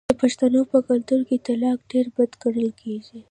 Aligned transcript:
د 0.09 0.11
پښتنو 0.21 0.61
په 0.71 0.77
کلتور 0.87 1.21
کې 1.27 1.43
طلاق 1.47 1.79
ډیر 1.91 2.05
بد 2.15 2.31
ګڼل 2.43 2.69
کیږي. 2.81 3.17